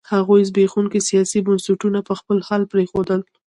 [0.13, 3.19] هغوی زبېښونکي سیاسي بنسټونه په خپل حال پرېښودل.